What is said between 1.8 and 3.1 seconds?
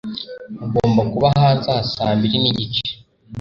saa mbiri nigice.